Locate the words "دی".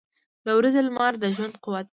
1.87-1.89